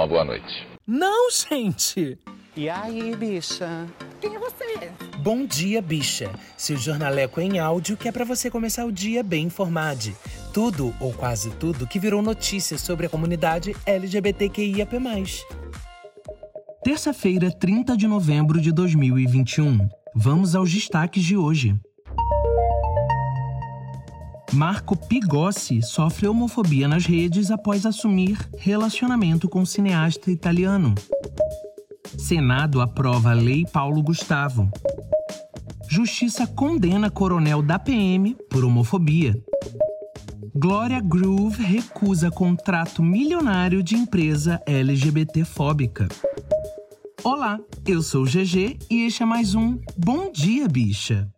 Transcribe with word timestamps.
uma 0.00 0.06
boa 0.06 0.24
noite. 0.24 0.66
Não, 0.86 1.30
gente! 1.30 2.18
E 2.56 2.68
aí, 2.68 3.14
bicha? 3.14 3.86
Quem 4.20 4.34
é 4.34 4.38
você? 4.38 4.90
Bom 5.18 5.44
dia, 5.44 5.82
bicha. 5.82 6.30
Seu 6.56 6.76
jornaleco 6.76 7.40
em 7.40 7.58
áudio 7.58 7.96
que 7.96 8.08
é 8.08 8.12
para 8.12 8.24
você 8.24 8.50
começar 8.50 8.86
o 8.86 8.92
dia 8.92 9.22
bem 9.22 9.46
informado. 9.46 10.10
Tudo, 10.52 10.94
ou 10.98 11.12
quase 11.12 11.50
tudo, 11.50 11.86
que 11.86 11.98
virou 11.98 12.22
notícia 12.22 12.78
sobre 12.78 13.06
a 13.06 13.08
comunidade 13.08 13.76
LGBTQIAP+. 13.86 14.96
Terça-feira, 16.82 17.50
30 17.50 17.96
de 17.96 18.06
novembro 18.06 18.60
de 18.60 18.72
2021. 18.72 19.86
Vamos 20.14 20.54
aos 20.54 20.72
destaques 20.72 21.22
de 21.22 21.36
hoje. 21.36 21.78
Marco 24.52 24.96
Pigossi 24.96 25.80
sofre 25.80 26.26
homofobia 26.26 26.88
nas 26.88 27.06
redes 27.06 27.50
após 27.52 27.86
assumir 27.86 28.36
relacionamento 28.58 29.48
com 29.48 29.62
o 29.62 29.66
cineasta 29.66 30.30
italiano. 30.30 30.94
Senado 32.18 32.80
aprova 32.80 33.30
a 33.30 33.34
Lei 33.34 33.64
Paulo 33.64 34.02
Gustavo. 34.02 34.68
Justiça 35.88 36.46
condena 36.46 37.10
coronel 37.10 37.62
da 37.62 37.78
PM 37.78 38.36
por 38.50 38.64
homofobia. 38.64 39.40
Glória 40.52 41.00
Groove 41.00 41.62
recusa 41.62 42.28
contrato 42.28 43.02
milionário 43.02 43.82
de 43.84 43.94
empresa 43.94 44.60
LGBTfóbica. 44.66 46.08
Olá, 47.22 47.60
eu 47.86 48.02
sou 48.02 48.22
o 48.22 48.26
GG 48.26 48.78
e 48.90 49.06
este 49.06 49.22
é 49.22 49.26
mais 49.26 49.54
um 49.54 49.78
Bom 49.96 50.32
Dia 50.32 50.66
Bicha. 50.66 51.30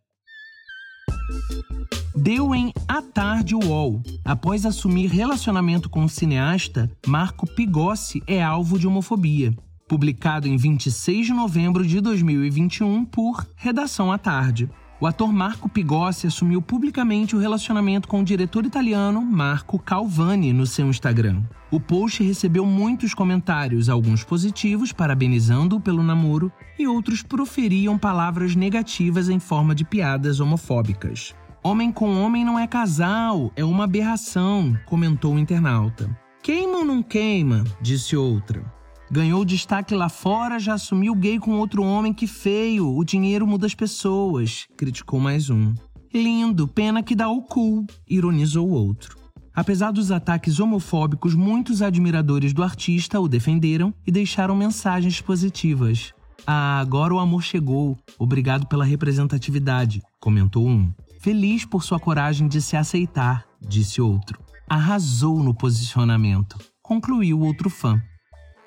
Deu 2.14 2.54
em 2.54 2.72
A 2.86 3.00
Tarde 3.00 3.54
UOL. 3.54 4.02
Após 4.24 4.66
assumir 4.66 5.06
relacionamento 5.06 5.88
com 5.88 6.04
o 6.04 6.08
cineasta, 6.08 6.90
Marco 7.06 7.46
Pigossi 7.46 8.22
é 8.26 8.42
alvo 8.42 8.78
de 8.78 8.86
homofobia 8.86 9.54
publicado 9.92 10.48
em 10.48 10.56
26 10.56 11.26
de 11.26 11.32
novembro 11.34 11.86
de 11.86 12.00
2021 12.00 13.04
por 13.04 13.46
Redação 13.54 14.10
à 14.10 14.16
Tarde. 14.16 14.70
O 14.98 15.06
ator 15.06 15.30
Marco 15.30 15.68
Pigossi 15.68 16.26
assumiu 16.26 16.62
publicamente 16.62 17.36
o 17.36 17.38
relacionamento 17.38 18.08
com 18.08 18.20
o 18.20 18.24
diretor 18.24 18.64
italiano 18.64 19.20
Marco 19.20 19.78
Calvani 19.78 20.50
no 20.50 20.64
seu 20.64 20.88
Instagram. 20.88 21.42
O 21.70 21.78
post 21.78 22.22
recebeu 22.22 22.64
muitos 22.64 23.12
comentários, 23.12 23.90
alguns 23.90 24.24
positivos, 24.24 24.92
parabenizando-o 24.92 25.80
pelo 25.80 26.02
namoro, 26.02 26.50
e 26.78 26.86
outros 26.86 27.22
proferiam 27.22 27.98
palavras 27.98 28.56
negativas 28.56 29.28
em 29.28 29.38
forma 29.38 29.74
de 29.74 29.84
piadas 29.84 30.40
homofóbicas. 30.40 31.34
Homem 31.64 31.92
com 31.92 32.20
homem 32.20 32.44
não 32.44 32.58
é 32.58 32.66
casal, 32.66 33.52
é 33.54 33.64
uma 33.64 33.84
aberração, 33.84 34.76
comentou 34.84 35.34
o 35.34 35.38
internauta. 35.38 36.10
Queima 36.42 36.78
ou 36.78 36.84
não 36.84 37.04
queima? 37.04 37.62
disse 37.80 38.16
outra. 38.16 38.64
Ganhou 39.08 39.44
destaque 39.44 39.94
lá 39.94 40.08
fora, 40.08 40.58
já 40.58 40.74
assumiu 40.74 41.14
gay 41.14 41.38
com 41.38 41.52
outro 41.52 41.84
homem, 41.84 42.12
que 42.12 42.26
feio. 42.26 42.96
O 42.96 43.04
dinheiro 43.04 43.46
muda 43.46 43.64
as 43.64 43.76
pessoas, 43.76 44.66
criticou 44.76 45.20
mais 45.20 45.50
um. 45.50 45.72
Lindo, 46.12 46.66
pena 46.66 47.00
que 47.00 47.14
dá 47.14 47.28
o 47.28 47.42
cu, 47.42 47.86
ironizou 48.08 48.68
o 48.68 48.72
outro. 48.72 49.16
Apesar 49.54 49.92
dos 49.92 50.10
ataques 50.10 50.58
homofóbicos, 50.58 51.36
muitos 51.36 51.80
admiradores 51.80 52.52
do 52.52 52.64
artista 52.64 53.20
o 53.20 53.28
defenderam 53.28 53.94
e 54.04 54.10
deixaram 54.10 54.56
mensagens 54.56 55.20
positivas. 55.20 56.12
Ah, 56.44 56.80
agora 56.80 57.14
o 57.14 57.20
amor 57.20 57.44
chegou. 57.44 57.96
Obrigado 58.18 58.66
pela 58.66 58.84
representatividade, 58.84 60.02
comentou 60.18 60.66
um. 60.66 60.92
Feliz 61.22 61.64
por 61.64 61.84
sua 61.84 62.00
coragem 62.00 62.48
de 62.48 62.60
se 62.60 62.76
aceitar, 62.76 63.46
disse 63.60 64.02
outro. 64.02 64.40
Arrasou 64.68 65.40
no 65.40 65.54
posicionamento, 65.54 66.58
concluiu 66.82 67.38
outro 67.38 67.70
fã. 67.70 68.02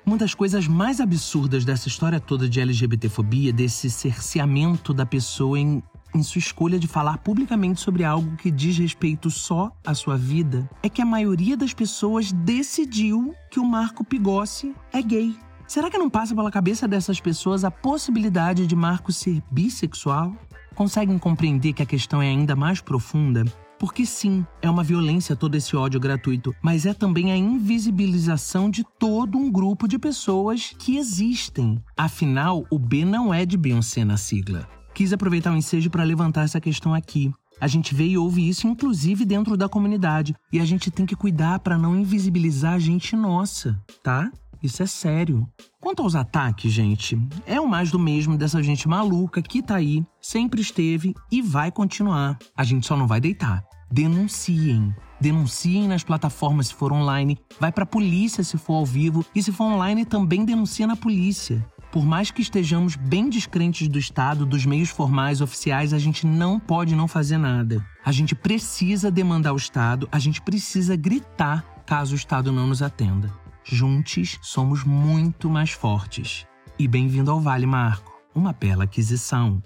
Uma 0.06 0.16
das 0.16 0.32
coisas 0.32 0.66
mais 0.66 0.98
absurdas 0.98 1.66
dessa 1.66 1.86
história 1.86 2.18
toda 2.18 2.48
de 2.48 2.58
LGBTfobia, 2.58 3.52
desse 3.52 3.90
cerceamento 3.90 4.94
da 4.94 5.04
pessoa 5.04 5.58
em, 5.60 5.82
em 6.14 6.22
sua 6.22 6.38
escolha 6.38 6.78
de 6.78 6.88
falar 6.88 7.18
publicamente 7.18 7.78
sobre 7.78 8.04
algo 8.04 8.38
que 8.38 8.50
diz 8.50 8.78
respeito 8.78 9.30
só 9.30 9.70
à 9.84 9.92
sua 9.92 10.16
vida, 10.16 10.66
é 10.82 10.88
que 10.88 11.02
a 11.02 11.06
maioria 11.06 11.58
das 11.58 11.74
pessoas 11.74 12.32
decidiu 12.32 13.34
que 13.50 13.60
o 13.60 13.66
Marco 13.66 14.02
Pigossi 14.02 14.74
é 14.94 15.02
gay. 15.02 15.36
Será 15.66 15.90
que 15.90 15.98
não 15.98 16.08
passa 16.08 16.34
pela 16.34 16.50
cabeça 16.50 16.88
dessas 16.88 17.20
pessoas 17.20 17.64
a 17.64 17.70
possibilidade 17.70 18.66
de 18.66 18.74
Marco 18.74 19.12
ser 19.12 19.42
bissexual? 19.50 20.34
Conseguem 20.76 21.18
compreender 21.18 21.72
que 21.72 21.82
a 21.82 21.86
questão 21.86 22.20
é 22.20 22.28
ainda 22.28 22.54
mais 22.54 22.82
profunda? 22.82 23.42
Porque 23.78 24.04
sim, 24.04 24.44
é 24.60 24.68
uma 24.68 24.84
violência 24.84 25.34
todo 25.34 25.54
esse 25.54 25.74
ódio 25.74 25.98
gratuito, 25.98 26.54
mas 26.62 26.84
é 26.84 26.92
também 26.92 27.32
a 27.32 27.36
invisibilização 27.36 28.68
de 28.68 28.84
todo 28.98 29.38
um 29.38 29.50
grupo 29.50 29.88
de 29.88 29.98
pessoas 29.98 30.74
que 30.78 30.98
existem. 30.98 31.82
Afinal, 31.96 32.66
o 32.70 32.78
B 32.78 33.06
não 33.06 33.32
é 33.32 33.46
de 33.46 33.56
Beyoncé 33.56 34.04
na 34.04 34.18
sigla. 34.18 34.68
Quis 34.92 35.14
aproveitar 35.14 35.52
o 35.52 35.56
ensejo 35.56 35.88
para 35.88 36.04
levantar 36.04 36.42
essa 36.42 36.60
questão 36.60 36.92
aqui. 36.92 37.32
A 37.58 37.66
gente 37.66 37.94
vê 37.94 38.08
e 38.08 38.18
ouve 38.18 38.46
isso, 38.46 38.68
inclusive 38.68 39.24
dentro 39.24 39.56
da 39.56 39.70
comunidade. 39.70 40.34
E 40.52 40.60
a 40.60 40.64
gente 40.66 40.90
tem 40.90 41.06
que 41.06 41.16
cuidar 41.16 41.58
para 41.60 41.78
não 41.78 41.96
invisibilizar 41.96 42.74
a 42.74 42.78
gente 42.78 43.16
nossa, 43.16 43.82
tá? 44.02 44.30
Isso 44.62 44.82
é 44.82 44.86
sério. 44.86 45.48
Quanto 45.80 46.02
aos 46.02 46.14
ataques, 46.14 46.72
gente, 46.72 47.18
é 47.46 47.60
o 47.60 47.68
mais 47.68 47.90
do 47.90 47.98
mesmo 47.98 48.36
dessa 48.36 48.62
gente 48.62 48.88
maluca 48.88 49.42
que 49.42 49.62
tá 49.62 49.76
aí, 49.76 50.04
sempre 50.20 50.60
esteve 50.60 51.14
e 51.30 51.42
vai 51.42 51.70
continuar. 51.70 52.38
A 52.56 52.64
gente 52.64 52.86
só 52.86 52.96
não 52.96 53.06
vai 53.06 53.20
deitar. 53.20 53.62
Denunciem. 53.90 54.94
Denunciem 55.20 55.88
nas 55.88 56.02
plataformas 56.02 56.68
se 56.68 56.74
for 56.74 56.92
online, 56.92 57.38
vai 57.58 57.72
pra 57.72 57.86
polícia 57.86 58.44
se 58.44 58.58
for 58.58 58.74
ao 58.74 58.86
vivo 58.86 59.24
e 59.34 59.42
se 59.42 59.52
for 59.52 59.64
online 59.64 60.04
também 60.04 60.44
denuncia 60.44 60.86
na 60.86 60.96
polícia. 60.96 61.64
Por 61.90 62.04
mais 62.04 62.30
que 62.30 62.42
estejamos 62.42 62.96
bem 62.96 63.30
descrentes 63.30 63.88
do 63.88 63.98
Estado, 63.98 64.44
dos 64.44 64.66
meios 64.66 64.90
formais 64.90 65.40
oficiais, 65.40 65.94
a 65.94 65.98
gente 65.98 66.26
não 66.26 66.60
pode 66.60 66.94
não 66.94 67.08
fazer 67.08 67.38
nada. 67.38 67.82
A 68.04 68.12
gente 68.12 68.34
precisa 68.34 69.10
demandar 69.10 69.54
o 69.54 69.56
Estado, 69.56 70.08
a 70.12 70.18
gente 70.18 70.42
precisa 70.42 70.94
gritar 70.96 71.64
caso 71.86 72.12
o 72.12 72.16
Estado 72.16 72.52
não 72.52 72.66
nos 72.66 72.82
atenda. 72.82 73.32
Juntos 73.68 74.38
somos 74.42 74.84
muito 74.84 75.50
mais 75.50 75.72
fortes. 75.72 76.46
E 76.78 76.86
bem-vindo 76.86 77.32
ao 77.32 77.40
Vale 77.40 77.66
Marco, 77.66 78.12
uma 78.32 78.52
bela 78.52 78.84
aquisição. 78.84 79.60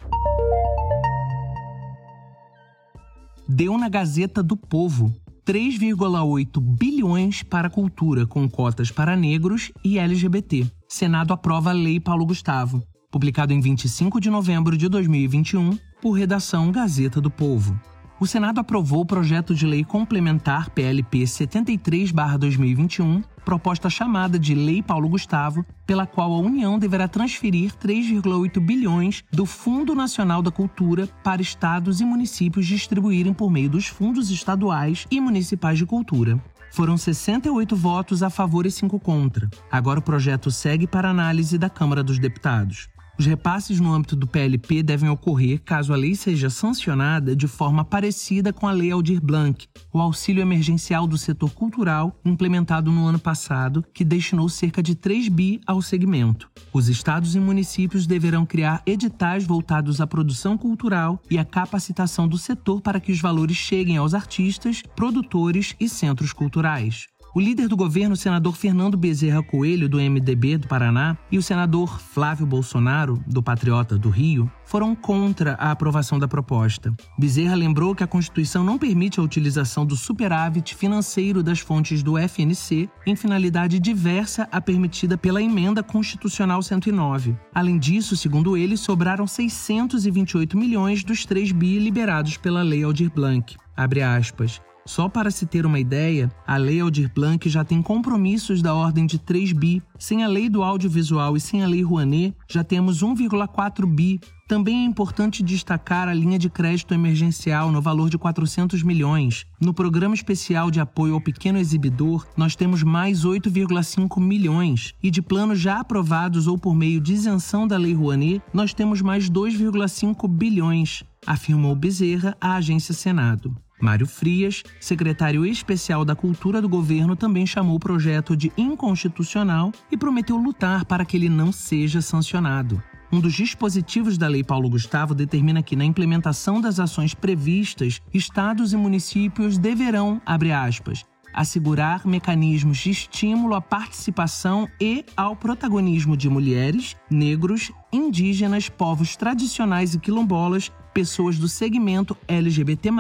Deu 3.47 3.77
na 3.77 3.91
Gazeta 3.91 4.43
do 4.43 4.57
Povo 4.57 5.15
3,8 5.45 6.59
bilhões 6.61 7.43
para 7.43 7.67
a 7.67 7.71
cultura, 7.71 8.27
com 8.27 8.49
cotas 8.49 8.91
para 8.91 9.15
negros 9.15 9.71
e 9.85 9.99
LGBT. 9.99 10.67
Senado 10.89 11.35
aprova 11.35 11.69
a 11.69 11.75
Lei 11.75 12.01
Paulo 12.01 12.25
Gustavo, 12.25 12.83
publicado 13.11 13.53
em 13.53 13.61
25 13.61 14.19
de 14.19 14.31
novembro 14.31 14.79
de 14.79 14.89
2021, 14.89 15.79
por 16.01 16.13
redação 16.13 16.73
Gazeta 16.73 17.21
do 17.21 17.31
Povo 17.31 17.79
o 18.21 18.27
Senado 18.27 18.61
aprovou 18.61 19.01
o 19.01 19.07
projeto 19.07 19.55
de 19.55 19.67
lei 19.67 19.83
complementar 19.83 20.69
PLP 20.71 21.23
73/2021, 21.23 23.25
proposta 23.47 23.89
chamada 23.89 24.39
de 24.39 24.55
Lei 24.55 24.83
Paulo 24.83 25.09
Gustavo, 25.09 25.65
pela 25.87 26.07
qual 26.07 26.35
a 26.35 26.39
União 26.39 26.79
deverá 26.79 27.09
transferir 27.09 27.73
3,8 27.77 28.61
bilhões 28.61 29.25
do 29.33 29.47
Fundo 29.47 29.95
Nacional 29.95 30.43
da 30.43 30.51
Cultura 30.51 31.09
para 31.25 31.41
estados 31.41 32.03
e 32.03 32.05
municípios 32.05 32.67
distribuírem 32.67 33.33
por 33.33 33.51
meio 33.51 33.71
dos 33.71 33.87
fundos 33.87 34.31
estaduais 34.31 35.07
e 35.11 35.19
municipais 35.19 35.79
de 35.79 35.87
cultura. 35.87 36.39
Foram 36.71 36.99
68 36.99 37.75
votos 37.75 38.23
a 38.23 38.29
favor 38.29 38.67
e 38.67 38.71
5 38.71 39.01
contra. 39.01 39.49
Agora 39.73 39.99
o 39.99 40.03
projeto 40.03 40.51
segue 40.51 40.87
para 40.87 41.09
análise 41.09 41.57
da 41.57 41.71
Câmara 41.71 42.03
dos 42.03 42.19
Deputados. 42.19 42.91
Os 43.21 43.27
repasses 43.27 43.79
no 43.79 43.93
âmbito 43.93 44.17
do 44.17 44.27
PLP 44.27 44.83
devem 44.83 45.11
ocorrer 45.11 45.61
caso 45.63 45.93
a 45.93 45.97
lei 45.97 46.15
seja 46.15 46.49
sancionada 46.49 47.37
de 47.37 47.47
forma 47.47 47.85
parecida 47.85 48.51
com 48.51 48.67
a 48.67 48.73
Lei 48.73 48.91
Aldir 48.91 49.21
Blanc, 49.21 49.69
o 49.93 50.01
auxílio 50.01 50.41
emergencial 50.41 51.07
do 51.07 51.19
setor 51.19 51.51
cultural 51.51 52.19
implementado 52.25 52.91
no 52.91 53.05
ano 53.05 53.19
passado, 53.19 53.85
que 53.93 54.07
destinou 54.07 54.49
cerca 54.49 54.83
de 54.83 54.95
3 54.95 55.29
bi 55.29 55.61
ao 55.67 55.83
segmento. 55.83 56.51
Os 56.73 56.89
estados 56.89 57.35
e 57.35 57.41
municípios 57.41 58.07
deverão 58.07 58.47
criar 58.47 58.83
editais 58.87 59.45
voltados 59.45 60.01
à 60.01 60.07
produção 60.07 60.57
cultural 60.57 61.21
e 61.31 61.37
à 61.37 61.45
capacitação 61.45 62.27
do 62.27 62.39
setor 62.39 62.81
para 62.81 62.99
que 62.99 63.13
os 63.13 63.21
valores 63.21 63.59
cheguem 63.59 63.99
aos 63.99 64.15
artistas, 64.15 64.83
produtores 64.97 65.77
e 65.79 65.91
centros 65.91 66.33
culturais. 66.33 67.10
O 67.33 67.39
líder 67.39 67.69
do 67.69 67.77
governo, 67.77 68.17
senador 68.17 68.57
Fernando 68.57 68.97
Bezerra 68.97 69.41
Coelho, 69.41 69.89
do 69.89 69.99
MDB 69.99 70.59
do 70.59 70.67
Paraná, 70.67 71.17
e 71.31 71.39
o 71.39 71.43
senador 71.43 72.01
Flávio 72.01 72.45
Bolsonaro, 72.45 73.23
do 73.25 73.41
Patriota 73.41 73.97
do 73.97 74.11
Rio, 74.11 74.51
foram 74.65 74.97
contra 74.97 75.55
a 75.55 75.71
aprovação 75.71 76.19
da 76.19 76.27
proposta. 76.27 76.93
Bezerra 77.17 77.55
lembrou 77.55 77.95
que 77.95 78.03
a 78.03 78.07
Constituição 78.07 78.65
não 78.65 78.79
permite 78.79 79.21
a 79.21 79.23
utilização 79.23 79.87
do 79.87 79.97
superávit 79.97 80.75
financeiro 80.75 81.41
das 81.41 81.61
fontes 81.61 82.03
do 82.03 82.19
FNC 82.19 82.89
em 83.07 83.15
finalidade 83.15 83.79
diversa 83.79 84.49
à 84.51 84.61
permitida 84.61 85.17
pela 85.17 85.41
Emenda 85.41 85.85
Constitucional 85.85 86.61
109. 86.61 87.37
Além 87.55 87.79
disso, 87.79 88.17
segundo 88.17 88.57
ele, 88.57 88.77
sobraram 88.77 89.29
628 89.29 90.59
milhões 90.59 91.05
dos 91.05 91.25
3 91.25 91.53
bi 91.53 91.79
liberados 91.79 92.37
pela 92.37 92.63
Lei 92.63 92.83
Aldir 92.83 93.11
Blanc. 93.15 93.57
Abre 93.77 94.03
aspas. 94.03 94.61
Só 94.91 95.09
para 95.09 95.31
se 95.31 95.47
ter 95.47 95.65
uma 95.65 95.79
ideia, 95.79 96.29
a 96.45 96.57
Lei 96.57 96.81
Aldir 96.81 97.13
Blanc 97.15 97.49
já 97.49 97.63
tem 97.63 97.81
compromissos 97.81 98.61
da 98.61 98.75
ordem 98.75 99.07
de 99.07 99.21
3 99.21 99.53
bi. 99.53 99.81
Sem 99.97 100.25
a 100.25 100.27
Lei 100.27 100.49
do 100.49 100.65
Audiovisual 100.65 101.37
e 101.37 101.41
sem 101.41 101.63
a 101.63 101.69
Lei 101.69 101.81
Rouanet, 101.81 102.35
já 102.49 102.65
temos 102.65 103.01
1,4 103.01 103.87
bi. 103.87 104.19
Também 104.49 104.83
é 104.83 104.85
importante 104.85 105.45
destacar 105.45 106.09
a 106.09 106.13
linha 106.13 106.41
de 106.41 106.51
crédito 106.51 106.93
emergencial 106.93 107.71
no 107.71 107.81
valor 107.81 108.11
de 108.11 108.19
400 108.19 108.83
milhões. 108.83 109.47
No 109.61 109.73
programa 109.73 110.17
especial 110.17 110.73
de 110.73 110.81
apoio 110.81 111.15
ao 111.15 111.21
pequeno 111.21 111.61
exibidor, 111.61 112.27
nós 112.37 112.57
temos 112.57 112.83
mais 112.83 113.25
8,5 113.25 114.21
milhões. 114.21 114.93
E 115.01 115.09
de 115.09 115.23
planos 115.23 115.61
já 115.61 115.79
aprovados 115.79 116.49
ou 116.49 116.59
por 116.59 116.75
meio 116.75 117.01
de 117.01 117.13
isenção 117.13 117.65
da 117.65 117.79
Lei 117.79 117.95
Rouanet, 117.95 118.43
nós 118.53 118.75
temos 118.75 119.01
mais 119.01 119.31
2,5 119.31 120.27
bilhões, 120.27 121.05
afirmou 121.25 121.77
Bezerra 121.77 122.37
à 122.41 122.57
agência 122.57 122.93
Senado. 122.93 123.55
Mário 123.81 124.07
Frias, 124.07 124.63
secretário 124.79 125.45
especial 125.47 126.05
da 126.05 126.15
Cultura 126.15 126.61
do 126.61 126.69
governo, 126.69 127.17
também 127.17 127.47
chamou 127.47 127.77
o 127.77 127.81
projeto 127.81 128.37
de 128.37 128.53
inconstitucional 128.57 129.73
e 129.91 129.97
prometeu 129.97 130.37
lutar 130.37 130.85
para 130.85 131.05
que 131.05 131.17
ele 131.17 131.29
não 131.29 131.51
seja 131.51 132.01
sancionado. 132.01 132.83
Um 133.13 133.19
dos 133.19 133.33
dispositivos 133.33 134.17
da 134.17 134.29
Lei 134.29 134.45
Paulo 134.45 134.71
Gustavo 134.71 135.15
determina 135.15 135.63
que, 135.63 135.75
na 135.75 135.85
implementação 135.85 136.61
das 136.61 136.79
ações 136.79 137.13
previstas, 137.13 138.01
estados 138.15 138.73
e 138.73 138.77
municípios 138.77 139.59
deverão, 139.59 140.23
abre 140.25 140.53
aspas, 140.53 141.05
assegurar 141.33 142.07
mecanismos 142.07 142.79
de 142.79 142.91
estímulo 142.91 143.55
à 143.55 143.61
participação 143.61 144.69
e 144.81 145.05
ao 145.17 145.37
protagonismo 145.37 146.17
de 146.17 146.29
mulheres, 146.29 146.97
negros, 147.11 147.73
indígenas, 147.93 148.69
povos 148.69 149.17
tradicionais 149.17 149.95
e 149.95 149.99
quilombolas, 149.99 150.71
pessoas 150.93 151.39
do 151.39 151.49
segmento 151.49 152.17
LGBT, 152.27 152.91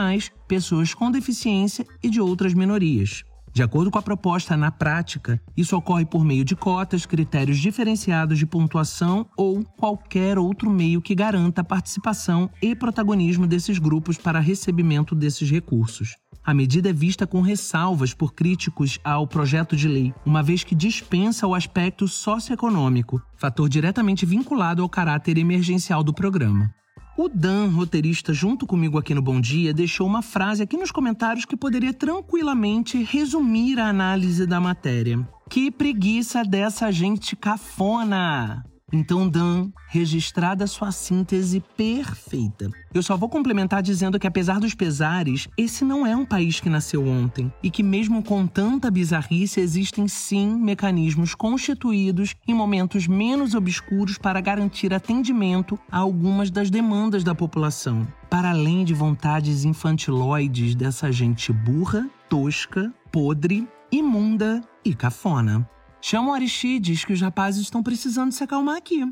pessoas 0.47 0.95
com 0.95 1.11
deficiência 1.11 1.87
e 2.03 2.09
de 2.09 2.21
outras 2.21 2.55
minorias. 2.55 3.25
De 3.53 3.65
acordo 3.65 3.91
com 3.91 3.99
a 3.99 4.03
proposta, 4.03 4.57
na 4.57 4.71
prática, 4.71 5.41
isso 5.57 5.77
ocorre 5.77 6.07
por 6.07 6.25
meio 6.25 6.45
de 6.45 6.55
cotas, 6.55 7.05
critérios 7.05 7.59
diferenciados 7.59 8.39
de 8.39 8.47
pontuação 8.47 9.27
ou 9.37 9.65
qualquer 9.77 10.39
outro 10.39 10.71
meio 10.71 11.03
que 11.03 11.17
garanta 11.17 11.61
a 11.61 11.65
participação 11.65 12.49
e 12.63 12.77
protagonismo 12.77 13.49
desses 13.49 13.79
grupos 13.79 14.17
para 14.17 14.39
recebimento 14.39 15.17
desses 15.17 15.51
recursos. 15.51 16.17
A 16.51 16.55
medida 16.55 16.91
é 16.91 16.93
vista 16.93 17.29
com 17.29 17.41
ressalvas 17.43 18.13
por 18.13 18.35
críticos 18.35 18.99
ao 19.05 19.25
projeto 19.25 19.77
de 19.77 19.87
lei, 19.87 20.13
uma 20.27 20.43
vez 20.43 20.65
que 20.65 20.75
dispensa 20.75 21.47
o 21.47 21.55
aspecto 21.55 22.09
socioeconômico, 22.09 23.23
fator 23.37 23.69
diretamente 23.69 24.27
vinculado 24.27 24.83
ao 24.83 24.89
caráter 24.89 25.39
emergencial 25.39 26.03
do 26.03 26.13
programa. 26.13 26.75
O 27.17 27.29
Dan, 27.29 27.69
roteirista 27.69 28.35
junto 28.35 28.67
comigo 28.67 28.99
aqui 28.99 29.15
no 29.15 29.23
Bom 29.23 29.41
Dia, 29.41 29.73
deixou 29.73 30.09
uma 30.09 30.23
frase 30.23 30.61
aqui 30.61 30.77
nos 30.77 30.91
comentários 30.91 31.45
que 31.45 31.57
poderia 31.57 31.95
tranquilamente 31.95 33.01
resumir 33.01 33.79
a 33.79 33.87
análise 33.87 34.45
da 34.45 34.61
matéria. 34.61 35.25
Que 35.49 35.71
preguiça 35.71 36.43
dessa 36.43 36.91
gente 36.91 37.37
cafona! 37.37 38.65
Então, 38.93 39.29
Dan, 39.29 39.71
registrada 39.89 40.67
sua 40.67 40.91
síntese 40.91 41.63
perfeita. 41.77 42.71
Eu 42.93 43.03
só 43.03 43.17
vou 43.17 43.29
complementar 43.29 43.83
dizendo 43.83 44.19
que, 44.19 44.27
apesar 44.27 44.59
dos 44.59 44.75
pesares, 44.75 45.49
esse 45.57 45.85
não 45.85 46.05
é 46.07 46.17
um 46.17 46.27
país 46.27 46.59
que 46.59 46.69
nasceu 46.69 47.07
ontem 47.07 47.53
e 47.63 47.71
que, 47.71 47.83
mesmo 47.83 48.23
com 48.23 48.47
tanta 48.47 48.91
bizarrice, 48.91 49.61
existem 49.61 50.09
sim 50.09 50.57
mecanismos 50.57 51.35
constituídos 51.35 52.35
em 52.49 52.55
momentos 52.55 53.07
menos 53.07 53.55
obscuros 53.55 54.19
para 54.19 54.41
garantir 54.41 54.93
atendimento 54.93 55.79
a 55.91 55.99
algumas 55.99 56.51
das 56.51 56.69
demandas 56.69 57.23
da 57.23 57.35
população, 57.35 58.07
para 58.29 58.51
além 58.51 58.85
de 58.85 58.95
vontades 58.95 59.65
infantiloides 59.65 60.75
dessa 60.75 61.13
gente 61.13 61.53
burra, 61.53 62.09
tosca, 62.29 62.93
podre, 63.13 63.69
imunda 63.93 64.63
e 64.85 64.95
cafona. 64.95 65.69
Chama 66.03 66.31
o 66.31 66.35
Aristides 66.35 67.05
que 67.05 67.13
os 67.13 67.21
rapazes 67.21 67.63
estão 67.63 67.83
precisando 67.83 68.33
se 68.33 68.43
acalmar 68.43 68.77
aqui. 68.77 69.05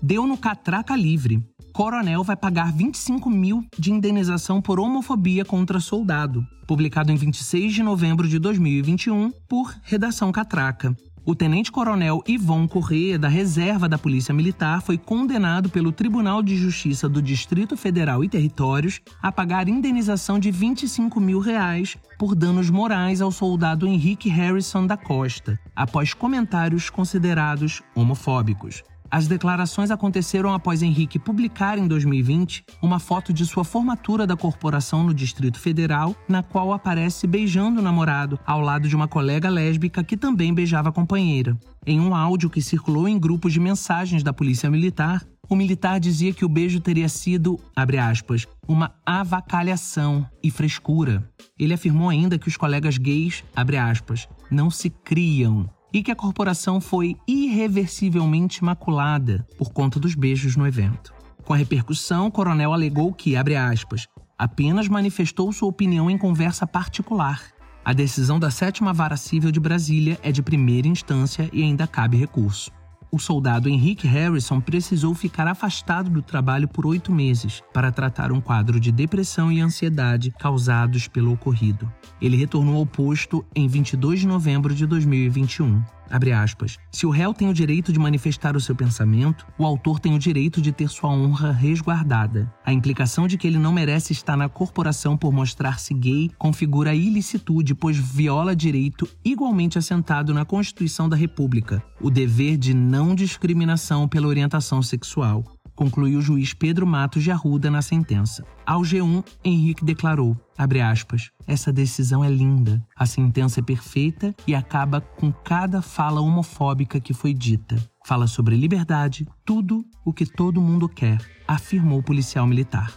Deu 0.00 0.26
no 0.26 0.38
catraca 0.38 0.94
livre. 0.94 1.42
Coronel 1.72 2.22
vai 2.22 2.36
pagar 2.36 2.72
25 2.72 3.28
mil 3.28 3.64
de 3.76 3.92
indenização 3.92 4.62
por 4.62 4.78
homofobia 4.78 5.44
contra 5.44 5.80
soldado. 5.80 6.46
Publicado 6.66 7.10
em 7.10 7.16
26 7.16 7.74
de 7.74 7.82
novembro 7.82 8.28
de 8.28 8.38
2021 8.38 9.32
por 9.48 9.74
Redação 9.82 10.30
Catraca. 10.30 10.96
O 11.28 11.34
tenente-coronel 11.34 12.24
Ivon 12.26 12.66
Corrêa, 12.66 13.18
da 13.18 13.28
reserva 13.28 13.86
da 13.86 13.98
Polícia 13.98 14.32
Militar, 14.32 14.80
foi 14.80 14.96
condenado 14.96 15.68
pelo 15.68 15.92
Tribunal 15.92 16.42
de 16.42 16.56
Justiça 16.56 17.06
do 17.06 17.20
Distrito 17.20 17.76
Federal 17.76 18.24
e 18.24 18.30
Territórios 18.30 18.98
a 19.20 19.30
pagar 19.30 19.68
indenização 19.68 20.38
de 20.38 20.50
25 20.50 21.20
mil 21.20 21.38
reais 21.38 21.98
por 22.18 22.34
danos 22.34 22.70
morais 22.70 23.20
ao 23.20 23.30
soldado 23.30 23.86
Henrique 23.86 24.30
Harrison 24.30 24.86
da 24.86 24.96
Costa, 24.96 25.60
após 25.76 26.14
comentários 26.14 26.88
considerados 26.88 27.82
homofóbicos. 27.94 28.82
As 29.10 29.26
declarações 29.26 29.90
aconteceram 29.90 30.52
após 30.52 30.82
Henrique 30.82 31.18
publicar 31.18 31.78
em 31.78 31.88
2020 31.88 32.64
uma 32.82 32.98
foto 32.98 33.32
de 33.32 33.46
sua 33.46 33.64
formatura 33.64 34.26
da 34.26 34.36
corporação 34.36 35.02
no 35.02 35.14
Distrito 35.14 35.58
Federal, 35.58 36.14
na 36.28 36.42
qual 36.42 36.72
aparece 36.72 37.26
beijando 37.26 37.80
o 37.80 37.82
namorado, 37.82 38.38
ao 38.44 38.60
lado 38.60 38.86
de 38.86 38.94
uma 38.94 39.08
colega 39.08 39.48
lésbica 39.48 40.04
que 40.04 40.16
também 40.16 40.52
beijava 40.52 40.90
a 40.90 40.92
companheira. 40.92 41.56
Em 41.86 41.98
um 41.98 42.14
áudio 42.14 42.50
que 42.50 42.60
circulou 42.60 43.08
em 43.08 43.18
grupos 43.18 43.52
de 43.52 43.60
mensagens 43.60 44.22
da 44.22 44.32
Polícia 44.32 44.70
Militar, 44.70 45.24
o 45.48 45.56
militar 45.56 45.98
dizia 45.98 46.34
que 46.34 46.44
o 46.44 46.48
beijo 46.48 46.78
teria 46.78 47.08
sido, 47.08 47.58
abre 47.74 47.96
aspas, 47.96 48.46
uma 48.68 48.92
avacalhação 49.06 50.26
e 50.42 50.50
frescura. 50.50 51.26
Ele 51.58 51.72
afirmou 51.72 52.10
ainda 52.10 52.38
que 52.38 52.48
os 52.48 52.56
colegas 52.58 52.98
gays, 52.98 53.42
abre 53.56 53.78
aspas, 53.78 54.28
não 54.50 54.70
se 54.70 54.90
criam 54.90 55.70
e 55.92 56.02
que 56.02 56.10
a 56.10 56.16
corporação 56.16 56.80
foi 56.80 57.16
irreversivelmente 57.26 58.62
maculada 58.62 59.46
por 59.56 59.72
conta 59.72 59.98
dos 59.98 60.14
beijos 60.14 60.56
no 60.56 60.66
evento. 60.66 61.14
Com 61.44 61.54
a 61.54 61.56
repercussão, 61.56 62.26
o 62.26 62.30
coronel 62.30 62.72
alegou 62.72 63.12
que, 63.12 63.36
abre 63.36 63.56
aspas, 63.56 64.06
apenas 64.36 64.88
manifestou 64.88 65.50
sua 65.52 65.68
opinião 65.68 66.10
em 66.10 66.18
conversa 66.18 66.66
particular. 66.66 67.42
A 67.84 67.92
decisão 67.92 68.38
da 68.38 68.50
sétima 68.50 68.92
vara 68.92 69.16
civil 69.16 69.50
de 69.50 69.58
Brasília 69.58 70.18
é 70.22 70.30
de 70.30 70.42
primeira 70.42 70.86
instância 70.86 71.48
e 71.52 71.62
ainda 71.62 71.86
cabe 71.86 72.16
recurso 72.16 72.70
o 73.10 73.18
soldado 73.18 73.68
Henrique 73.68 74.06
Harrison 74.06 74.60
precisou 74.60 75.14
ficar 75.14 75.46
afastado 75.46 76.10
do 76.10 76.22
trabalho 76.22 76.68
por 76.68 76.86
oito 76.86 77.12
meses 77.12 77.62
para 77.72 77.90
tratar 77.90 78.32
um 78.32 78.40
quadro 78.40 78.78
de 78.78 78.92
depressão 78.92 79.50
e 79.50 79.60
ansiedade 79.60 80.30
causados 80.38 81.08
pelo 81.08 81.32
ocorrido. 81.32 81.90
Ele 82.20 82.36
retornou 82.36 82.76
ao 82.76 82.86
posto 82.86 83.44
em 83.54 83.66
22 83.66 84.20
de 84.20 84.26
novembro 84.26 84.74
de 84.74 84.86
2021. 84.86 85.97
Aspas. 86.10 86.78
Se 86.90 87.06
o 87.06 87.10
réu 87.10 87.32
tem 87.32 87.48
o 87.48 87.54
direito 87.54 87.92
de 87.92 87.98
manifestar 87.98 88.56
o 88.56 88.60
seu 88.60 88.74
pensamento, 88.74 89.46
o 89.58 89.64
autor 89.64 89.98
tem 90.00 90.14
o 90.14 90.18
direito 90.18 90.60
de 90.60 90.72
ter 90.72 90.88
sua 90.88 91.10
honra 91.10 91.52
resguardada. 91.52 92.52
A 92.64 92.72
implicação 92.72 93.26
de 93.26 93.36
que 93.36 93.46
ele 93.46 93.58
não 93.58 93.72
merece 93.72 94.12
estar 94.12 94.36
na 94.36 94.48
corporação 94.48 95.16
por 95.16 95.32
mostrar-se 95.32 95.94
gay 95.94 96.30
configura 96.38 96.94
ilicitude, 96.94 97.74
pois 97.74 97.96
viola 97.96 98.54
direito 98.54 99.08
igualmente 99.24 99.78
assentado 99.78 100.34
na 100.34 100.44
Constituição 100.44 101.08
da 101.08 101.16
República, 101.16 101.82
o 102.00 102.10
dever 102.10 102.56
de 102.56 102.74
não 102.74 103.14
discriminação 103.14 104.08
pela 104.08 104.28
orientação 104.28 104.82
sexual 104.82 105.44
concluiu 105.78 106.18
o 106.18 106.22
juiz 106.22 106.52
Pedro 106.52 106.84
Matos 106.84 107.22
de 107.22 107.30
Arruda 107.30 107.70
na 107.70 107.80
sentença. 107.80 108.44
Ao 108.66 108.80
G1, 108.80 109.24
Henrique 109.44 109.84
declarou, 109.84 110.36
aspas, 110.58 111.30
essa 111.46 111.72
decisão 111.72 112.24
é 112.24 112.28
linda, 112.28 112.84
a 112.96 113.06
sentença 113.06 113.60
é 113.60 113.62
perfeita 113.62 114.34
e 114.44 114.56
acaba 114.56 115.00
com 115.00 115.30
cada 115.30 115.80
fala 115.80 116.20
homofóbica 116.20 116.98
que 116.98 117.14
foi 117.14 117.32
dita. 117.32 117.76
Fala 118.04 118.26
sobre 118.26 118.56
liberdade, 118.56 119.24
tudo 119.44 119.84
o 120.04 120.12
que 120.12 120.26
todo 120.26 120.60
mundo 120.60 120.88
quer, 120.88 121.18
afirmou 121.46 122.00
o 122.00 122.02
policial 122.02 122.44
militar. 122.44 122.92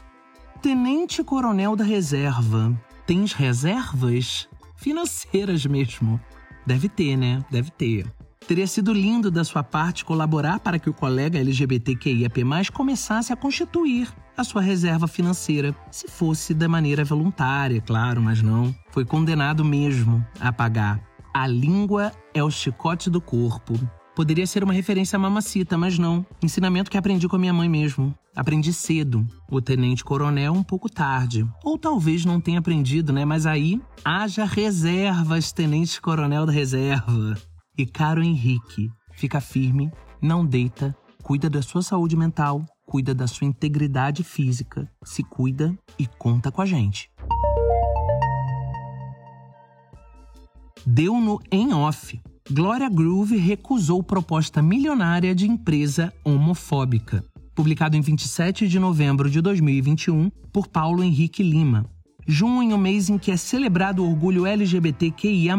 Tenente 0.60 1.24
Coronel 1.24 1.76
da 1.76 1.84
Reserva, 1.84 2.76
tens 3.06 3.32
reservas? 3.32 4.50
Financeiras 4.76 5.68
mesmo. 5.68 6.20
Deve 6.66 6.90
ter, 6.90 7.16
né? 7.16 7.46
Deve 7.52 7.70
ter. 7.70 8.12
Teria 8.51 8.67
sido 8.67 8.91
lindo 8.91 9.31
da 9.31 9.46
sua 9.46 9.63
parte 9.63 10.03
colaborar 10.03 10.60
para 10.60 10.77
que 10.77 10.89
o 10.89 10.93
colega 10.93 11.39
LGBTQIAP+, 11.39 12.43
começasse 12.74 13.31
a 13.31 13.36
constituir 13.38 14.13
a 14.36 14.43
sua 14.43 14.62
reserva 14.62 15.08
financeira, 15.08 15.74
se 15.89 16.10
fosse 16.10 16.53
da 16.53 16.67
maneira 16.67 17.05
voluntária, 17.05 17.79
claro, 17.79 18.22
mas 18.22 18.41
não. 18.41 18.75
Foi 18.89 19.05
condenado 19.05 19.63
mesmo 19.63 20.22
a 20.38 20.51
pagar. 20.51 21.01
A 21.34 21.48
língua 21.48 22.12
é 22.34 22.43
o 22.43 22.51
chicote 22.51 23.10
do 23.10 23.22
corpo. 23.22 23.74
Poderia 24.13 24.46
ser 24.46 24.65
uma 24.65 24.74
referência 24.74 25.15
a 25.15 25.20
mamacita, 25.20 25.77
mas 25.77 25.98
não. 25.98 26.25
Ensinamento 26.43 26.91
que 26.91 26.98
aprendi 26.98 27.29
com 27.29 27.38
a 27.38 27.39
minha 27.39 27.53
mãe 27.53 27.70
mesmo. 27.70 28.13
Aprendi 28.36 28.74
cedo. 28.74 29.25
O 29.50 29.62
tenente-coronel 29.62 30.51
um 30.51 30.63
pouco 30.63 30.89
tarde. 30.89 31.48
Ou 31.63 31.77
talvez 31.77 32.25
não 32.25 32.41
tenha 32.41 32.60
aprendido, 32.60 33.13
né? 33.13 33.24
Mas 33.24 33.46
aí, 33.46 33.81
haja 34.03 34.43
reservas, 34.43 35.53
tenente-coronel 35.53 36.46
da 36.46 36.51
reserva. 36.51 37.38
E 37.78 37.86
caro 37.86 38.22
Henrique, 38.22 38.92
fica 39.13 39.40
firme, 39.40 39.92
não 40.22 40.46
deita, 40.46 40.96
cuida 41.24 41.50
da 41.50 41.62
sua 41.62 41.82
saúde 41.82 42.18
mental, 42.18 42.66
cuida 42.86 43.16
da 43.16 43.28
sua 43.28 43.48
integridade 43.48 44.24
física, 44.25 44.92
se 45.06 45.24
cuida 45.24 45.74
e 45.98 46.06
conta 46.06 46.51
com 46.51 46.62
a 46.62 46.66
gente. 46.66 47.10
Deu 50.86 51.20
no 51.22 51.40
em 51.50 51.74
off. 51.74 52.20
Glória 52.51 52.90
Groove 52.90 53.38
recusou 53.38 54.04
proposta 54.04 54.62
milionária 54.62 55.34
de 55.34 55.48
empresa 55.48 56.12
homofóbica. 56.25 57.24
Publicado 57.56 57.96
em 57.96 58.01
27 58.01 58.68
de 58.68 58.80
novembro 58.80 59.30
de 59.30 59.40
2021 59.40 60.30
por 60.51 60.68
Paulo 60.68 61.04
Henrique 61.04 61.44
Lima. 61.44 61.86
Junho, 62.34 62.78
mês 62.78 63.10
em 63.10 63.18
que 63.18 63.30
é 63.30 63.36
celebrado 63.36 64.02
o 64.02 64.10
orgulho 64.10 64.46
LGBTQIA, 64.46 65.54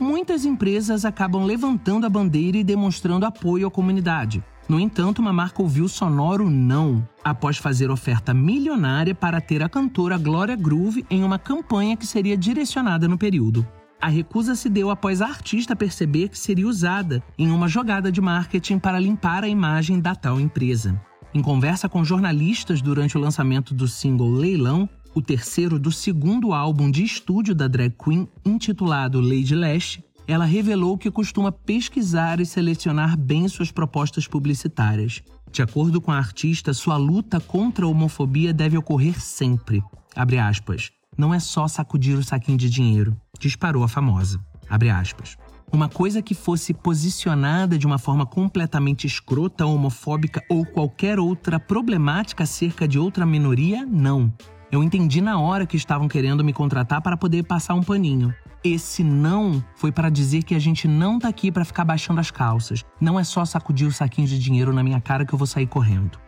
muitas 0.00 0.46
empresas 0.46 1.04
acabam 1.04 1.44
levantando 1.44 2.06
a 2.06 2.08
bandeira 2.08 2.56
e 2.56 2.64
demonstrando 2.64 3.26
apoio 3.26 3.66
à 3.66 3.70
comunidade. 3.70 4.42
No 4.66 4.80
entanto, 4.80 5.18
uma 5.18 5.30
marca 5.30 5.60
ouviu 5.60 5.86
sonoro 5.86 6.48
não, 6.48 7.06
após 7.22 7.58
fazer 7.58 7.90
oferta 7.90 8.32
milionária 8.32 9.14
para 9.14 9.42
ter 9.42 9.62
a 9.62 9.68
cantora 9.68 10.16
Glória 10.16 10.56
Groove 10.56 11.04
em 11.10 11.22
uma 11.22 11.38
campanha 11.38 11.98
que 11.98 12.06
seria 12.06 12.34
direcionada 12.34 13.06
no 13.06 13.18
período. 13.18 13.68
A 14.00 14.08
recusa 14.08 14.54
se 14.54 14.70
deu 14.70 14.88
após 14.88 15.20
a 15.20 15.26
artista 15.26 15.76
perceber 15.76 16.30
que 16.30 16.38
seria 16.38 16.66
usada 16.66 17.22
em 17.36 17.50
uma 17.50 17.68
jogada 17.68 18.10
de 18.10 18.22
marketing 18.22 18.78
para 18.78 18.98
limpar 18.98 19.44
a 19.44 19.48
imagem 19.48 20.00
da 20.00 20.14
tal 20.14 20.40
empresa. 20.40 20.98
Em 21.34 21.42
conversa 21.42 21.90
com 21.90 22.02
jornalistas 22.02 22.80
durante 22.80 23.18
o 23.18 23.20
lançamento 23.20 23.74
do 23.74 23.86
single 23.86 24.30
Leilão, 24.30 24.88
o 25.16 25.22
terceiro 25.22 25.78
do 25.78 25.90
segundo 25.90 26.52
álbum 26.52 26.90
de 26.90 27.02
estúdio 27.02 27.54
da 27.54 27.66
drag 27.66 27.94
queen, 27.96 28.28
intitulado 28.44 29.18
Lady 29.18 29.54
Lash, 29.54 29.98
ela 30.28 30.44
revelou 30.44 30.98
que 30.98 31.10
costuma 31.10 31.50
pesquisar 31.50 32.38
e 32.38 32.44
selecionar 32.44 33.16
bem 33.16 33.48
suas 33.48 33.72
propostas 33.72 34.28
publicitárias. 34.28 35.22
De 35.50 35.62
acordo 35.62 36.02
com 36.02 36.12
a 36.12 36.18
artista, 36.18 36.74
sua 36.74 36.98
luta 36.98 37.40
contra 37.40 37.86
a 37.86 37.88
homofobia 37.88 38.52
deve 38.52 38.76
ocorrer 38.76 39.18
sempre. 39.18 39.82
Abre 40.14 40.38
aspas. 40.38 40.90
Não 41.16 41.32
é 41.32 41.40
só 41.40 41.66
sacudir 41.66 42.18
o 42.18 42.22
saquinho 42.22 42.58
de 42.58 42.68
dinheiro, 42.68 43.16
disparou 43.40 43.82
a 43.82 43.88
famosa. 43.88 44.38
Abre 44.68 44.90
aspas. 44.90 45.38
Uma 45.72 45.88
coisa 45.88 46.20
que 46.20 46.34
fosse 46.34 46.74
posicionada 46.74 47.78
de 47.78 47.86
uma 47.86 47.96
forma 47.96 48.26
completamente 48.26 49.06
escrota, 49.06 49.64
homofóbica 49.64 50.42
ou 50.50 50.66
qualquer 50.66 51.18
outra 51.18 51.58
problemática 51.58 52.44
acerca 52.44 52.86
de 52.86 52.98
outra 52.98 53.24
minoria, 53.24 53.86
não. 53.86 54.30
Eu 54.70 54.82
entendi 54.82 55.20
na 55.20 55.38
hora 55.38 55.66
que 55.66 55.76
estavam 55.76 56.08
querendo 56.08 56.42
me 56.42 56.52
contratar 56.52 57.00
para 57.00 57.16
poder 57.16 57.44
passar 57.44 57.74
um 57.74 57.82
paninho. 57.82 58.34
Esse 58.64 59.04
não 59.04 59.62
foi 59.76 59.92
para 59.92 60.10
dizer 60.10 60.42
que 60.42 60.54
a 60.54 60.58
gente 60.58 60.88
não 60.88 61.20
tá 61.20 61.28
aqui 61.28 61.52
para 61.52 61.64
ficar 61.64 61.84
baixando 61.84 62.18
as 62.18 62.32
calças. 62.32 62.84
Não 63.00 63.18
é 63.18 63.22
só 63.22 63.44
sacudir 63.44 63.86
o 63.86 63.92
saquinho 63.92 64.26
de 64.26 64.38
dinheiro 64.38 64.72
na 64.72 64.82
minha 64.82 65.00
cara 65.00 65.24
que 65.24 65.32
eu 65.32 65.38
vou 65.38 65.46
sair 65.46 65.68
correndo. 65.68 66.18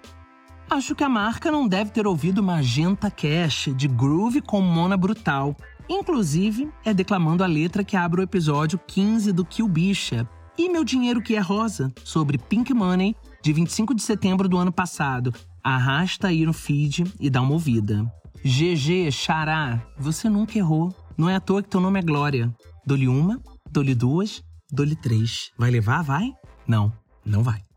Acho 0.70 0.94
que 0.94 1.02
a 1.02 1.08
marca 1.08 1.50
não 1.50 1.66
deve 1.66 1.90
ter 1.90 2.06
ouvido 2.06 2.42
Magenta 2.42 3.10
Cash 3.10 3.70
de 3.74 3.88
Groove 3.88 4.40
com 4.40 4.60
Mona 4.60 4.96
Brutal. 4.96 5.56
Inclusive, 5.88 6.68
é 6.84 6.94
declamando 6.94 7.42
a 7.42 7.46
letra 7.46 7.82
que 7.82 7.96
abre 7.96 8.20
o 8.20 8.24
episódio 8.24 8.78
15 8.86 9.32
do 9.32 9.44
Kill 9.44 9.66
Bicha. 9.66 10.28
E 10.56 10.68
Meu 10.68 10.84
Dinheiro 10.84 11.22
Que 11.22 11.36
É 11.36 11.40
Rosa, 11.40 11.90
sobre 12.04 12.36
Pink 12.36 12.74
Money, 12.74 13.16
de 13.42 13.52
25 13.52 13.94
de 13.94 14.02
setembro 14.02 14.48
do 14.48 14.58
ano 14.58 14.70
passado. 14.70 15.32
Arrasta 15.64 16.28
aí 16.28 16.44
no 16.44 16.52
feed 16.52 17.04
e 17.18 17.30
dá 17.30 17.40
uma 17.40 17.52
ouvida. 17.52 18.04
GG, 18.44 19.10
Xará, 19.10 19.82
você 19.98 20.28
nunca 20.28 20.56
errou. 20.58 20.94
Não 21.16 21.28
é 21.28 21.34
à 21.34 21.40
toa 21.40 21.62
que 21.62 21.68
teu 21.68 21.80
nome 21.80 21.98
é 21.98 22.02
Glória. 22.02 22.54
Dou-lhe 22.86 23.08
uma, 23.08 23.40
dou-lhe 23.70 23.94
duas, 23.94 24.42
dou-lhe 24.70 24.94
três. 24.94 25.50
Vai 25.58 25.70
levar? 25.70 26.02
Vai? 26.02 26.32
Não, 26.66 26.92
não 27.24 27.42
vai. 27.42 27.67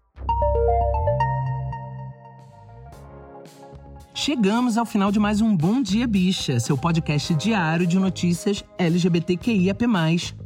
Chegamos 4.24 4.78
ao 4.78 4.86
final 4.86 5.12
de 5.12 5.20
mais 5.20 5.42
um 5.42 5.58
Bom 5.58 5.82
Dia 5.82 6.06
Bicha, 6.06 6.60
seu 6.60 6.78
podcast 6.78 7.34
diário 7.34 7.88
de 7.88 7.98
notícias 7.98 8.63
LGBTQIAP+. 8.78 9.84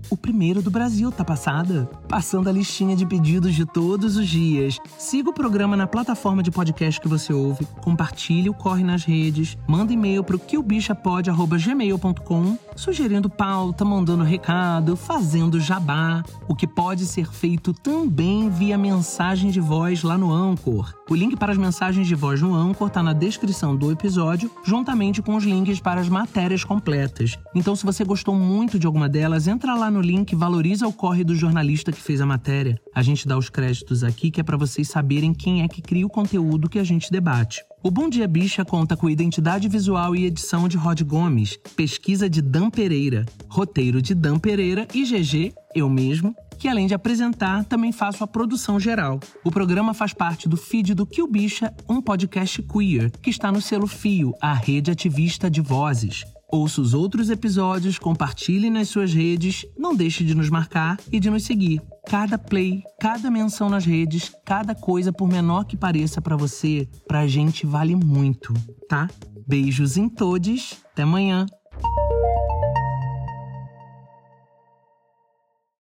O 0.10 0.16
primeiro 0.16 0.62
do 0.62 0.72
Brasil, 0.72 1.12
tá 1.12 1.26
passada? 1.26 1.84
Passando 2.08 2.48
a 2.48 2.54
listinha 2.54 2.96
de 2.96 3.06
pedidos 3.06 3.54
de 3.54 3.66
todos 3.66 4.16
os 4.16 4.30
dias. 4.30 4.78
Siga 4.98 5.30
o 5.30 5.34
programa 5.34 5.76
na 5.76 5.88
plataforma 5.88 6.42
de 6.42 6.52
podcast 6.52 7.02
que 7.02 7.08
você 7.10 7.34
ouve, 7.34 7.68
compartilhe 7.82 8.50
o 8.50 8.54
Corre 8.54 8.82
nas 8.82 9.04
redes, 9.04 9.58
manda 9.68 9.92
e-mail 9.92 10.24
pro 10.24 10.40
quilbichapod.gmail.com 10.40 12.58
sugerindo 12.78 13.30
pauta, 13.30 13.84
mandando 13.84 14.24
recado, 14.24 14.96
fazendo 14.96 15.60
jabá, 15.60 16.24
o 16.48 16.56
que 16.56 16.68
pode 16.68 17.06
ser 17.06 17.30
feito 17.32 17.74
também 17.74 18.50
via 18.50 18.78
mensagem 18.78 19.50
de 19.50 19.60
voz 19.60 20.04
lá 20.04 20.18
no 20.18 20.32
Anchor. 20.32 20.94
O 21.10 21.16
link 21.16 21.36
para 21.36 21.52
as 21.52 21.58
mensagens 21.58 22.08
de 22.08 22.16
voz 22.16 22.42
no 22.42 22.54
Anchor 22.54 22.90
tá 22.90 23.02
na 23.02 23.14
descrição 23.14 23.65
do 23.74 23.90
episódio, 23.90 24.52
juntamente 24.66 25.22
com 25.22 25.38
os 25.38 25.46
links 25.46 25.80
para 25.80 26.02
as 26.02 26.10
matérias 26.10 26.66
completas. 26.66 27.40
Então, 27.56 27.74
se 27.74 27.86
você 27.86 28.04
gostou 28.04 28.36
muito 28.36 28.78
de 28.78 28.86
alguma 28.86 29.08
delas, 29.08 29.48
entra 29.48 29.76
lá 29.76 29.90
no 29.90 30.02
link 30.02 30.36
valoriza 30.36 30.86
o 30.86 30.92
corre 30.92 31.24
do 31.24 31.34
jornalista 31.34 31.94
que 31.94 32.02
fez 32.02 32.20
a 32.20 32.26
matéria. 32.26 32.78
A 32.94 33.02
gente 33.02 33.26
dá 33.26 33.38
os 33.38 33.50
créditos 33.50 34.04
aqui 34.04 34.30
que 34.30 34.42
é 34.42 34.44
para 34.44 34.58
vocês 34.58 34.90
saberem 34.90 35.34
quem 35.34 35.64
é 35.64 35.70
que 35.70 35.82
cria 35.82 36.06
o 36.06 36.10
conteúdo 36.10 36.70
que 36.70 36.80
a 36.80 36.84
gente 36.84 37.10
debate. 37.10 37.62
O 37.86 37.92
Bom 37.92 38.10
Dia 38.10 38.28
Bicha 38.28 38.66
conta 38.66 38.98
com 38.98 39.08
identidade 39.08 39.70
visual 39.70 40.16
e 40.16 40.26
edição 40.26 40.68
de 40.68 40.76
Rod 40.76 41.04
Gomes, 41.04 41.56
pesquisa 41.76 42.28
de 42.28 42.42
Dan 42.42 42.72
Pereira, 42.72 43.28
roteiro 43.48 44.02
de 44.02 44.16
Dan 44.16 44.40
Pereira 44.40 44.88
e 44.92 45.04
GG, 45.04 45.54
eu 45.76 45.88
mesmo, 45.88 46.36
que 46.58 46.68
além 46.68 46.88
de 46.88 46.94
apresentar, 46.94 47.64
também 47.66 47.92
faço 47.92 48.24
a 48.24 48.28
produção 48.28 48.80
geral. 48.80 49.20
O 49.44 49.52
programa 49.52 49.94
faz 49.94 50.14
parte 50.14 50.48
do 50.48 50.58
feed 50.58 50.94
do 50.94 51.06
Kill 51.06 51.28
Bicha, 51.28 51.74
um 51.88 52.02
podcast 52.02 52.62
queer, 52.64 53.12
que 53.22 53.30
está 53.30 53.52
no 53.52 53.62
selo 53.62 53.88
Fio, 53.88 54.34
a 54.42 54.54
rede 54.54 54.92
ativista 54.92 55.50
de 55.50 55.62
vozes. 55.62 56.24
Ouça 56.52 56.80
os 56.80 56.94
outros 56.94 57.30
episódios, 57.30 58.00
compartilhe 58.00 58.70
nas 58.70 58.88
suas 58.88 59.14
redes, 59.14 59.66
não 59.78 59.96
deixe 59.96 60.24
de 60.24 60.36
nos 60.36 60.50
marcar 60.50 60.98
e 61.12 61.20
de 61.20 61.30
nos 61.30 61.44
seguir. 61.44 61.82
Cada 62.08 62.38
play, 62.38 62.84
cada 63.00 63.30
menção 63.32 63.70
nas 63.70 63.86
redes, 63.86 64.32
cada 64.46 64.76
coisa, 64.76 65.12
por 65.12 65.28
menor 65.28 65.66
que 65.66 65.76
pareça 65.76 66.22
para 66.22 66.38
você, 66.38 66.88
pra 67.08 67.28
gente 67.28 67.66
vale 67.66 67.96
muito, 67.96 68.54
tá? 68.88 69.10
Beijos 69.48 69.98
em 69.98 70.08
todos, 70.08 70.78
até 70.92 71.04
amanhã. 71.04 71.46